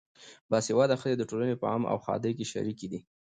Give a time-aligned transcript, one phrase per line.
[0.49, 2.99] باسواده ښځې د ټولنې په غم او ښادۍ کې شریکې دي.